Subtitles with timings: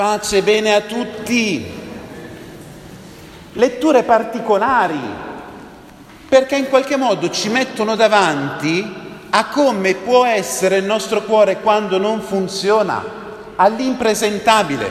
[0.00, 1.62] Pace e bene a tutti.
[3.52, 4.98] Letture particolari,
[6.26, 8.82] perché in qualche modo ci mettono davanti
[9.28, 13.04] a come può essere il nostro cuore quando non funziona,
[13.56, 14.90] all'impresentabile.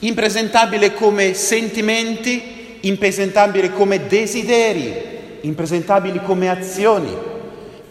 [0.00, 7.34] Impresentabile come sentimenti, impresentabile come desideri, impresentabili come azioni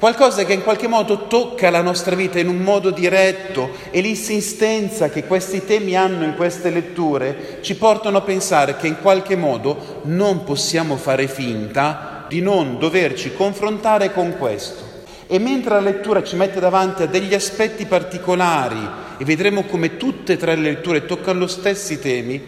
[0.06, 5.10] qualcosa che in qualche modo tocca la nostra vita in un modo diretto e l'insistenza
[5.10, 10.02] che questi temi hanno in queste letture ci portano a pensare che in qualche modo
[10.04, 14.84] non possiamo fare finta di non doverci confrontare con questo.
[15.26, 18.88] E mentre la lettura ci mette davanti a degli aspetti particolari
[19.18, 22.40] e vedremo come tutte e tre le letture toccano lo stessi temi,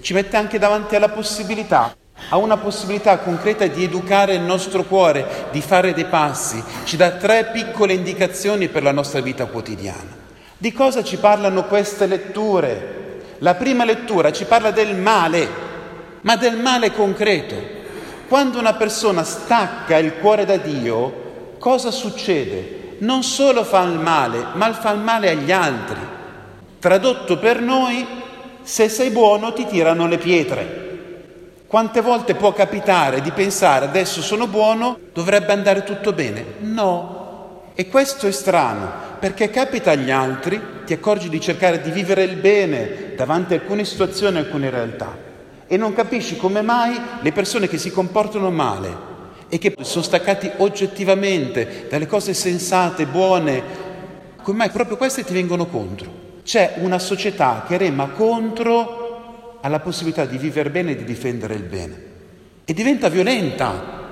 [0.00, 1.94] ci mette anche davanti alla possibilità
[2.28, 7.12] ha una possibilità concreta di educare il nostro cuore, di fare dei passi, ci dà
[7.12, 10.22] tre piccole indicazioni per la nostra vita quotidiana.
[10.56, 13.02] Di cosa ci parlano queste letture?
[13.38, 15.48] La prima lettura ci parla del male,
[16.22, 17.54] ma del male concreto.
[18.28, 22.96] Quando una persona stacca il cuore da Dio, cosa succede?
[22.98, 25.98] Non solo fa il male, ma fa il male agli altri.
[26.78, 28.06] Tradotto per noi,
[28.62, 30.83] se sei buono ti tirano le pietre.
[31.66, 36.44] Quante volte può capitare di pensare adesso sono buono, dovrebbe andare tutto bene?
[36.60, 37.72] No.
[37.74, 42.36] E questo è strano, perché capita agli altri, ti accorgi di cercare di vivere il
[42.36, 45.16] bene davanti a alcune situazioni, alcune realtà,
[45.66, 49.12] e non capisci come mai le persone che si comportano male
[49.48, 53.62] e che sono staccati oggettivamente dalle cose sensate, buone,
[54.42, 56.22] come mai proprio queste ti vengono contro?
[56.44, 59.03] C'è una società che rema contro
[59.64, 62.02] ha la possibilità di vivere bene e di difendere il bene.
[62.66, 64.02] E diventa violenta,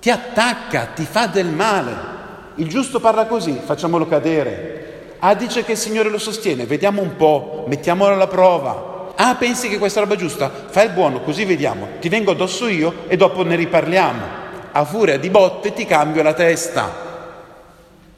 [0.00, 2.16] ti attacca, ti fa del male.
[2.56, 5.14] Il giusto parla così, facciamolo cadere.
[5.20, 9.12] Ah, dice che il Signore lo sostiene, vediamo un po', mettiamolo alla prova.
[9.14, 10.50] Ah, pensi che questa roba è giusta?
[10.68, 11.86] Fai il buono, così vediamo.
[12.00, 14.24] Ti vengo addosso io e dopo ne riparliamo.
[14.72, 17.06] A furia di botte ti cambio la testa.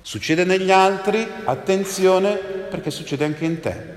[0.00, 3.89] Succede negli altri, attenzione, perché succede anche in te.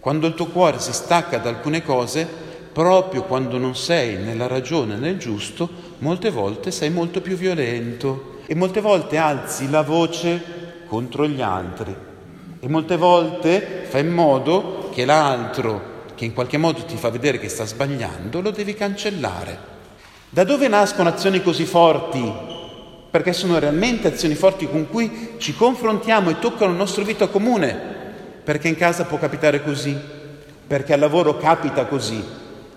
[0.00, 2.26] Quando il tuo cuore si stacca da alcune cose,
[2.72, 8.54] proprio quando non sei nella ragione, nel giusto, molte volte sei molto più violento e
[8.54, 11.94] molte volte alzi la voce contro gli altri
[12.60, 17.38] e molte volte fai in modo che l'altro, che in qualche modo ti fa vedere
[17.38, 19.76] che sta sbagliando, lo devi cancellare.
[20.28, 22.32] Da dove nascono azioni così forti?
[23.10, 27.97] Perché sono realmente azioni forti con cui ci confrontiamo e toccano il nostro vita comune
[28.48, 29.94] perché in casa può capitare così,
[30.66, 32.24] perché al lavoro capita così,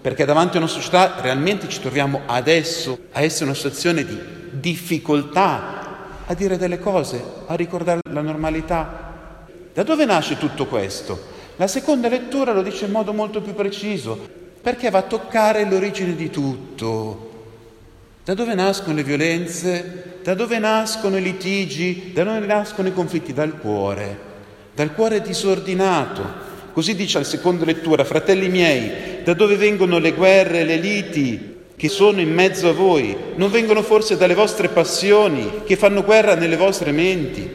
[0.02, 4.20] perché davanti a una società realmente ci troviamo adesso a essere in una situazione di
[4.52, 9.46] difficoltà a dire delle cose, a ricordare la normalità.
[9.74, 11.18] Da dove nasce tutto questo?
[11.56, 14.28] La seconda lettura lo dice in modo molto più preciso,
[14.62, 17.32] perché va a toccare l'origine di tutto.
[18.26, 20.18] Da dove nascono le violenze?
[20.22, 22.12] Da dove nascono i litigi?
[22.14, 23.32] Da dove nascono i conflitti?
[23.32, 24.31] Dal cuore
[24.74, 26.50] dal cuore disordinato.
[26.74, 31.90] Così dice la seconda lettura, fratelli miei, da dove vengono le guerre, le liti che
[31.90, 33.18] sono in mezzo a voi?
[33.36, 37.50] Non vengono forse dalle vostre passioni che fanno guerra nelle vostre menti?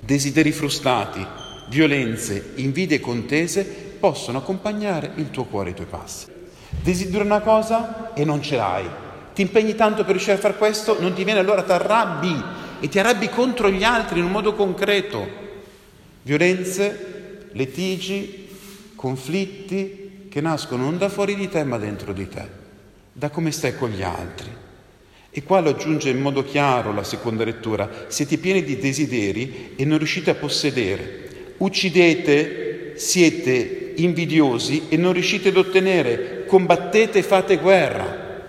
[0.00, 1.24] Desideri frustrati,
[1.68, 3.62] violenze, invidie e contese
[4.00, 6.26] possono accompagnare il tuo cuore e i tuoi passi.
[6.70, 8.84] Desideri una cosa e non ce l'hai.
[9.34, 12.42] Ti impegni tanto per riuscire a fare questo, non ti viene, allora ti arrabbi
[12.80, 15.40] e ti arrabbi contro gli altri in un modo concreto.
[16.22, 18.48] Violenze, litigi,
[18.94, 22.46] conflitti che nascono non da fuori di te ma dentro di te,
[23.12, 24.48] da come stai con gli altri.
[25.30, 29.84] E qua lo aggiunge in modo chiaro la seconda lettura, siete pieni di desideri e
[29.84, 37.56] non riuscite a possedere, uccidete, siete invidiosi e non riuscite ad ottenere, combattete e fate
[37.56, 38.48] guerra.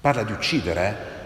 [0.00, 1.16] Parla di uccidere, eh?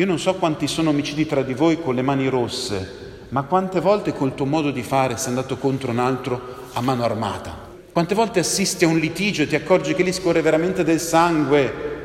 [0.00, 3.80] Io non so quanti sono omicidi tra di voi con le mani rosse, ma quante
[3.80, 7.66] volte col tuo modo di fare sei andato contro un altro a mano armata?
[7.92, 11.96] Quante volte assisti a un litigio e ti accorgi che lì scorre veramente del sangue,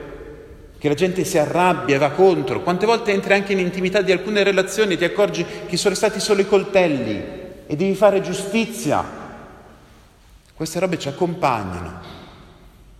[0.77, 2.62] che la gente si arrabbia e va contro?
[2.62, 6.19] Quante volte entri anche in intimità di alcune relazioni e ti accorgi che sono stati
[6.19, 7.24] solo i coltelli
[7.68, 9.21] e devi fare giustizia?
[10.53, 12.01] Queste robe ci accompagnano.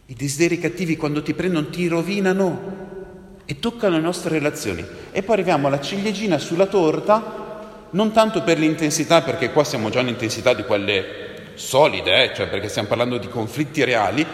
[0.06, 2.82] I desideri cattivi quando ti prendono ti rovinano
[3.44, 4.86] e toccano le nostre relazioni.
[5.12, 7.43] E poi arriviamo alla ciliegina sulla torta
[7.94, 12.36] non tanto per l'intensità, perché qua siamo già in intensità di quelle solide, eh?
[12.36, 14.26] cioè perché stiamo parlando di conflitti reali,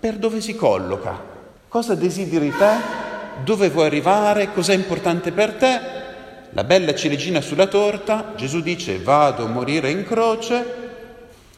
[0.00, 1.20] per dove si colloca,
[1.68, 3.00] cosa desideri te,
[3.44, 6.00] dove vuoi arrivare, cos'è importante per te.
[6.50, 10.80] La bella ciliegina sulla torta, Gesù dice vado a morire in croce,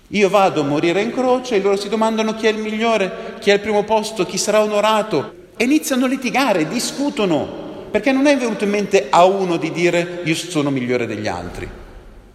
[0.09, 3.51] Io vado a morire in croce e loro si domandano chi è il migliore, chi
[3.51, 5.35] è il primo posto, chi sarà onorato?
[5.57, 7.64] E iniziano a litigare, discutono,
[7.95, 11.71] perché non è venuto in mente a uno di dire io sono migliore degli altri,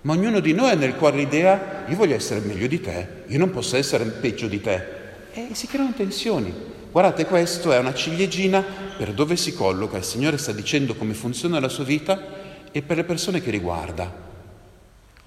[0.04, 3.38] ma ognuno di noi ha nel cuore l'idea io voglio essere meglio di te, io
[3.38, 4.82] non posso essere peggio di te
[5.34, 6.54] e si creano tensioni.
[6.90, 8.64] Guardate, questo è una ciliegina
[8.98, 12.26] per dove si colloca, il Signore sta dicendo come funziona la sua vita
[12.72, 14.10] e per le persone che riguarda.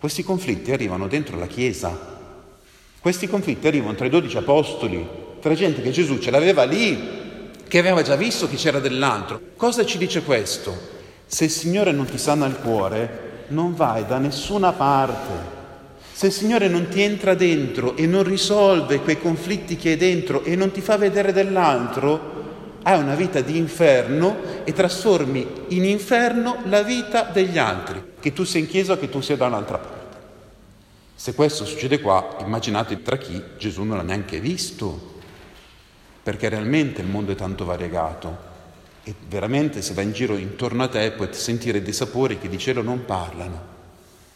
[0.01, 1.95] Questi conflitti arrivano dentro la Chiesa,
[3.03, 5.07] questi conflitti arrivano tra i dodici apostoli,
[5.43, 7.22] tra gente che Gesù ce l'aveva lì,
[7.73, 9.41] che aveva già visto che c'era dell'altro.
[9.57, 10.77] Cosa ci dice questo?
[11.25, 15.33] Se il Signore non ti sana il cuore, non vai da nessuna parte.
[16.13, 20.45] Se il Signore non ti entra dentro e non risolve quei conflitti che hai dentro
[20.45, 26.59] e non ti fa vedere dell'altro, hai una vita di inferno e trasformi in inferno
[26.67, 29.79] la vita degli altri che tu sia in chiesa o che tu sia da un'altra
[29.79, 30.17] parte.
[31.15, 35.12] Se questo succede qua, immaginate tra chi Gesù non l'ha neanche visto,
[36.23, 38.51] perché realmente il mondo è tanto variegato
[39.05, 42.59] e veramente se vai in giro intorno a te puoi sentire dei sapori che di
[42.59, 43.71] cielo non parlano.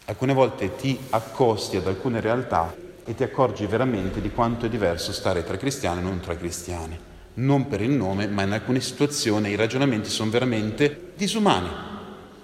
[0.05, 2.75] Alcune volte ti accosti ad alcune realtà
[3.05, 6.97] e ti accorgi veramente di quanto è diverso stare tra cristiani e non tra cristiani.
[7.35, 11.95] Non per il nome, ma in alcune situazioni i ragionamenti sono veramente disumani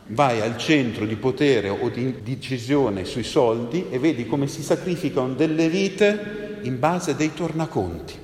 [0.07, 5.33] vai al centro di potere o di decisione sui soldi e vedi come si sacrificano
[5.33, 8.22] delle vite in base a dei tornaconti.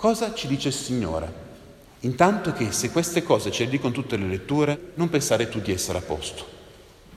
[0.00, 1.30] Cosa ci dice il Signore?
[2.00, 5.72] Intanto che se queste cose ce le dicono tutte le letture, non pensare tu di
[5.72, 6.42] essere a posto.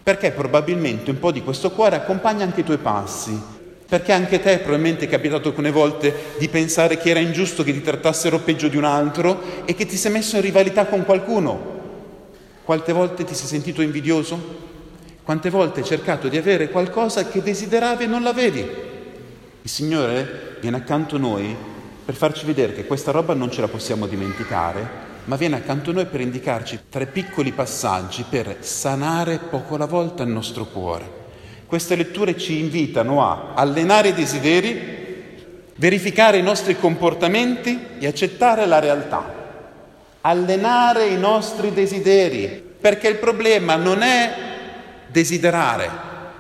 [0.04, 3.42] Perché probabilmente un po' di questo cuore accompagna anche i tuoi passi.
[3.88, 7.82] Perché anche te probabilmente è capitato alcune volte di pensare che era ingiusto che ti
[7.82, 11.72] trattassero peggio di un altro e che ti sei messo in rivalità con qualcuno
[12.66, 14.38] quante volte ti sei sentito invidioso?
[15.24, 18.60] Quante volte hai cercato di avere qualcosa che desideravi e non l'avevi?
[19.62, 21.72] Il Signore viene accanto a noi
[22.06, 25.94] per farci vedere che questa roba non ce la possiamo dimenticare, ma viene accanto a
[25.94, 31.22] noi per indicarci tre piccoli passaggi per sanare poco alla volta il nostro cuore.
[31.66, 35.02] Queste letture ci invitano a allenare i desideri,
[35.76, 39.42] verificare i nostri comportamenti e accettare la realtà
[40.26, 44.34] allenare i nostri desideri, perché il problema non è
[45.08, 45.90] desiderare,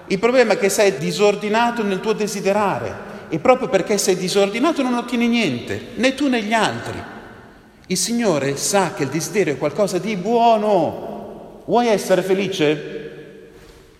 [0.07, 4.94] il problema è che sei disordinato nel tuo desiderare e proprio perché sei disordinato non
[4.94, 7.02] ottieni niente, né tu né gli altri.
[7.88, 11.64] Il Signore sa che il desiderio è qualcosa di buono.
[11.66, 13.50] Vuoi essere felice?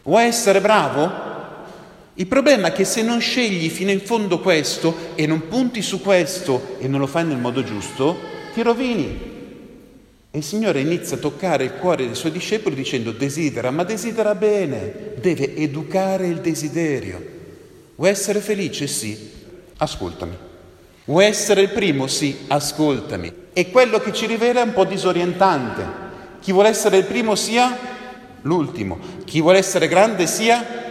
[0.04, 1.12] Vuoi essere bravo?
[2.14, 6.00] Il problema è che se non scegli fino in fondo questo e non punti su
[6.00, 8.16] questo e non lo fai nel modo giusto,
[8.54, 9.32] ti rovini.
[10.30, 14.36] E il Signore inizia a toccare il cuore dei suoi discepoli dicendo desidera, ma desidera
[14.36, 17.33] bene, deve educare il desiderio.
[17.95, 18.88] Vuoi essere felice?
[18.88, 19.31] Sì,
[19.78, 20.36] ascoltami.
[21.06, 22.07] Vuoi essere il primo?
[22.07, 23.34] Sì, ascoltami.
[23.54, 26.01] E quello che ci rivela è un po' disorientante.
[26.40, 27.78] Chi vuole essere il primo sia
[28.42, 29.00] l'ultimo.
[29.25, 30.81] Chi vuole essere grande sia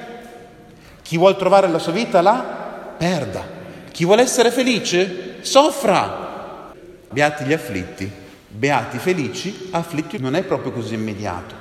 [1.03, 3.45] chi vuole trovare la sua vita la perda.
[3.91, 6.73] Chi vuole essere felice soffra.
[7.11, 8.21] Beati gli afflitti
[8.55, 11.55] Beati felici, afflitti non è proprio così immediato.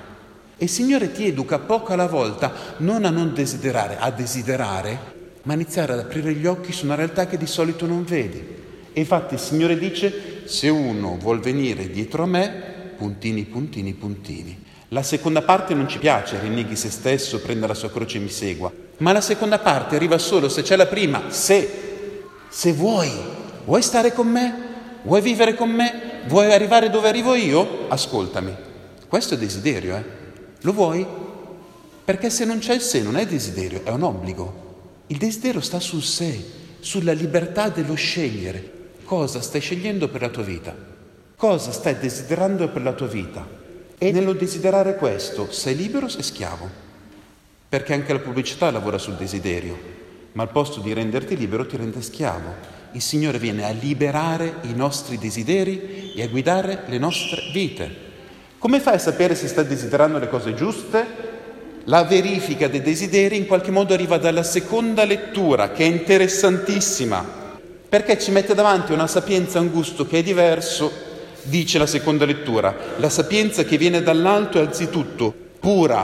[0.57, 4.99] E il Signore ti educa poco alla volta non a non desiderare, a desiderare,
[5.43, 8.59] ma iniziare ad aprire gli occhi su una realtà che di solito non vedi.
[8.93, 14.63] E infatti il Signore dice, se uno vuol venire dietro a me, puntini, puntini, puntini.
[14.89, 18.29] La seconda parte non ci piace, rinneghi se stesso, prenda la sua croce e mi
[18.29, 18.71] segua.
[18.97, 23.09] Ma la seconda parte arriva solo se c'è la prima, se, se vuoi,
[23.65, 24.53] vuoi stare con me?
[25.03, 26.19] Vuoi vivere con me?
[26.27, 27.87] Vuoi arrivare dove arrivo io?
[27.87, 28.53] Ascoltami.
[29.07, 30.03] Questo è desiderio, eh?
[30.61, 31.05] Lo vuoi?
[32.03, 34.70] Perché se non c'è il sé non è desiderio, è un obbligo.
[35.11, 36.41] Il desiderio sta sul sé,
[36.79, 38.79] sulla libertà dello scegliere.
[39.03, 40.73] Cosa stai scegliendo per la tua vita?
[41.35, 43.45] Cosa stai desiderando per la tua vita?
[43.97, 46.69] E nello desiderare questo sei libero o sei schiavo?
[47.67, 49.77] Perché anche la pubblicità lavora sul desiderio,
[50.31, 54.73] ma al posto di renderti libero ti rende schiavo il Signore viene a liberare i
[54.73, 58.09] nostri desideri e a guidare le nostre vite.
[58.57, 61.30] Come fai a sapere se stai desiderando le cose giuste?
[61.85, 67.25] La verifica dei desideri in qualche modo arriva dalla seconda lettura, che è interessantissima,
[67.89, 70.91] perché ci mette davanti una sapienza, un gusto che è diverso,
[71.43, 72.75] dice la seconda lettura.
[72.97, 76.03] La sapienza che viene dall'alto è anzitutto pura,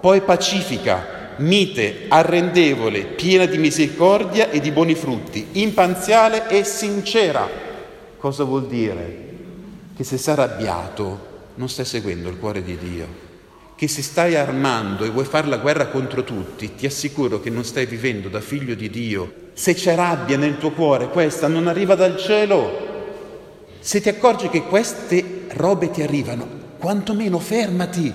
[0.00, 7.46] poi pacifica, mite, arrendevole, piena di misericordia e di buoni frutti, impanziale e sincera.
[8.16, 9.30] Cosa vuol dire?
[9.94, 13.30] Che se sei arrabbiato non stai seguendo il cuore di Dio,
[13.82, 17.64] che se stai armando e vuoi fare la guerra contro tutti, ti assicuro che non
[17.64, 21.96] stai vivendo da figlio di Dio Se c'è rabbia nel tuo cuore, questa non arriva
[21.96, 22.70] dal cielo.
[23.80, 26.46] Se ti accorgi che queste robe ti arrivano,
[26.78, 28.12] quantomeno fermati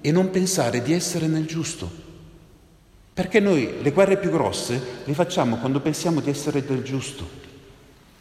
[0.00, 1.90] e non pensare di essere nel giusto.
[3.12, 7.28] Perché noi le guerre più grosse le facciamo quando pensiamo di essere del giusto.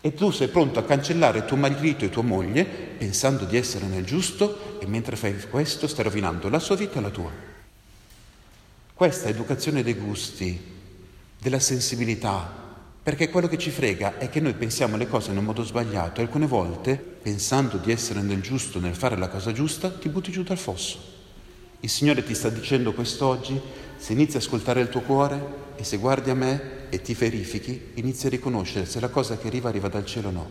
[0.01, 4.05] E tu sei pronto a cancellare tuo marito e tua moglie pensando di essere nel
[4.05, 7.31] giusto e mentre fai questo stai rovinando la sua vita e la tua.
[8.93, 10.57] Questa educazione dei gusti,
[11.37, 12.67] della sensibilità,
[13.01, 16.19] perché quello che ci frega è che noi pensiamo le cose in un modo sbagliato
[16.19, 20.31] e alcune volte, pensando di essere nel giusto, nel fare la cosa giusta, ti butti
[20.31, 21.17] giù dal fosso.
[21.81, 23.59] Il Signore ti sta dicendo quest'oggi,
[23.99, 27.91] se inizi a ascoltare il tuo cuore e se guardi a me e ti verifichi,
[27.95, 30.49] inizi a riconoscere se la cosa che arriva arriva dal cielo o no.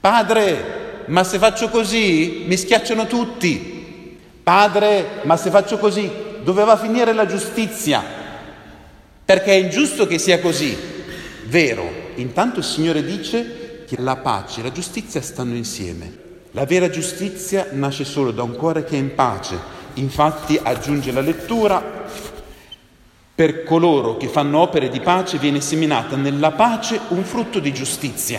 [0.00, 4.18] Padre, ma se faccio così mi schiacciano tutti.
[4.42, 6.10] Padre, ma se faccio così
[6.42, 8.02] doveva finire la giustizia.
[9.24, 10.74] Perché è ingiusto che sia così.
[11.46, 16.28] Vero, intanto il Signore dice che la pace e la giustizia stanno insieme.
[16.52, 21.20] La vera giustizia nasce solo da un cuore che è in pace Infatti aggiunge la
[21.20, 21.82] lettura,
[23.40, 28.38] per coloro che fanno opere di pace viene seminata nella pace un frutto di giustizia.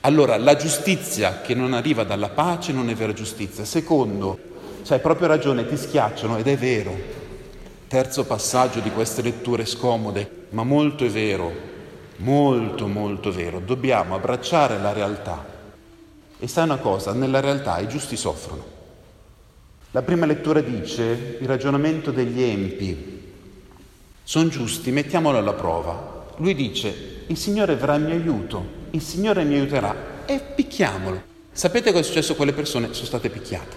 [0.00, 3.64] Allora, la giustizia che non arriva dalla pace non è vera giustizia.
[3.64, 4.38] Secondo,
[4.86, 6.94] hai proprio ragione, ti schiacciano ed è vero.
[7.88, 11.50] Terzo passaggio di queste letture scomode, ma molto è vero,
[12.16, 13.60] molto molto vero.
[13.60, 15.42] Dobbiamo abbracciare la realtà.
[16.38, 18.62] E sai una cosa, nella realtà i giusti soffrono.
[19.92, 23.17] La prima lettura dice il ragionamento degli empi.
[24.28, 26.26] Sono giusti, mettiamolo alla prova.
[26.36, 31.22] Lui dice il Signore verrà in mio aiuto, il Signore mi aiuterà e picchiamolo.
[31.50, 32.92] Sapete cosa è successo a quelle persone?
[32.92, 33.76] Sono state picchiate.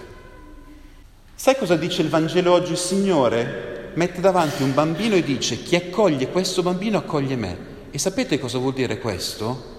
[1.34, 2.72] Sai cosa dice il Vangelo oggi?
[2.72, 7.56] Il Signore mette davanti un bambino e dice chi accoglie questo bambino accoglie me.
[7.90, 9.70] E sapete cosa vuol dire questo?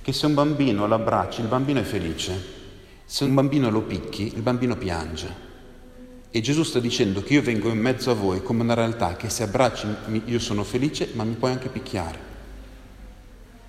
[0.00, 2.40] Che se un bambino lo abbracci, il bambino è felice.
[3.04, 5.48] Se un bambino lo picchi, il bambino piange.
[6.32, 9.28] E Gesù sta dicendo che io vengo in mezzo a voi come una realtà che
[9.28, 9.86] se abbracci
[10.26, 12.18] io sono felice, ma mi puoi anche picchiare.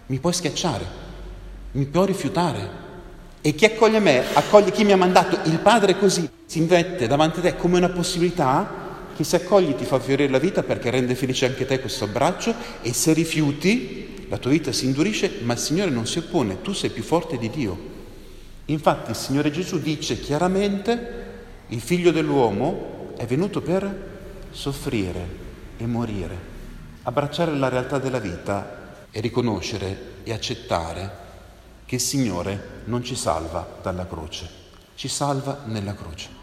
[0.06, 0.86] Mi puoi schiacciare,
[1.72, 2.90] mi puoi rifiutare.
[3.42, 5.40] E chi accoglie me, accoglie chi mi ha mandato.
[5.50, 8.80] Il Padre così si invette davanti a te come una possibilità
[9.16, 12.54] che se accogli ti fa fiorire la vita perché rende felice anche te questo abbraccio
[12.82, 16.74] e se rifiuti la tua vita si indurisce, ma il Signore non si oppone, tu
[16.74, 17.90] sei più forte di Dio.
[18.66, 21.21] Infatti il Signore Gesù dice chiaramente
[21.72, 24.10] il figlio dell'uomo è venuto per
[24.52, 25.26] soffrire
[25.78, 26.38] e morire,
[27.04, 31.20] abbracciare la realtà della vita e riconoscere e accettare
[31.86, 34.50] che il Signore non ci salva dalla croce,
[34.96, 36.40] ci salva nella croce.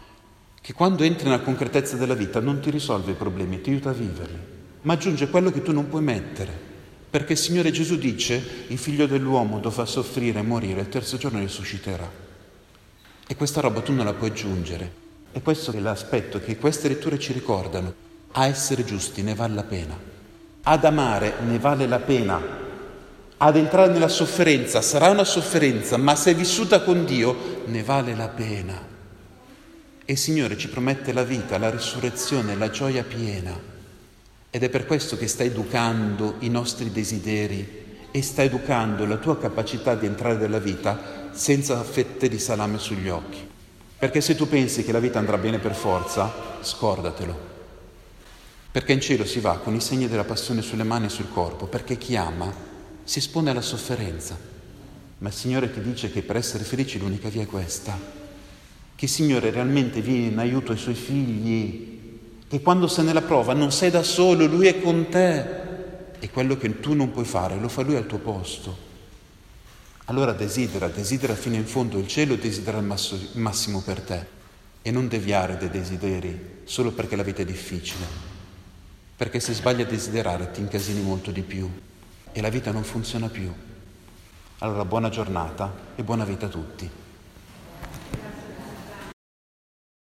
[0.59, 3.93] Che quando entri nella concretezza della vita non ti risolve i problemi, ti aiuta a
[3.93, 4.39] viverli,
[4.81, 6.67] ma aggiunge quello che tu non puoi mettere.
[7.07, 11.37] Perché il Signore Gesù dice, il figlio dell'uomo dovrà soffrire e morire, il terzo giorno
[11.37, 12.09] risusciterà.
[13.27, 17.19] E questa roba tu non la puoi aggiungere, e questo è l'aspetto che queste letture
[17.19, 17.93] ci ricordano.
[18.31, 19.97] A essere giusti ne vale la pena.
[20.63, 22.41] Ad amare ne vale la pena.
[23.37, 28.27] Ad entrare nella sofferenza sarà una sofferenza, ma se vissuta con Dio ne vale la
[28.27, 28.87] pena.
[30.03, 33.57] E il Signore ci promette la vita, la risurrezione, la gioia piena.
[34.49, 39.37] Ed è per questo che sta educando i nostri desideri e sta educando la tua
[39.37, 43.47] capacità di entrare nella vita senza fette di salame sugli occhi.
[43.99, 47.47] Perché se tu pensi che la vita andrà bene per forza, scordatelo.
[48.71, 51.65] Perché in cielo si va con i segni della passione sulle mani e sul corpo,
[51.65, 52.49] perché chi ama
[53.03, 54.37] si espone alla sofferenza.
[55.17, 57.99] Ma il Signore ti dice che per essere felici l'unica via è questa,
[58.95, 61.99] che il Signore realmente viene in aiuto ai suoi figli,
[62.47, 65.45] che quando sei nella prova non sei da solo, Lui è con te
[66.19, 68.88] e quello che tu non puoi fare lo fa Lui al tuo posto.
[70.09, 74.25] Allora desidera, desidera fino in fondo il cielo, desidera il massimo per te
[74.81, 78.05] e non deviare dai desideri solo perché la vita è difficile.
[79.15, 81.69] Perché se sbagli a desiderare ti incasini molto di più
[82.31, 83.53] e la vita non funziona più.
[84.59, 86.89] Allora buona giornata e buona vita a tutti.